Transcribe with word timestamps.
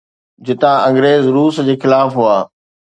جتان 0.45 0.75
انگريز 0.87 1.23
روس 1.35 1.55
جي 1.67 1.75
خلاف 1.81 2.11
هئا. 2.19 2.37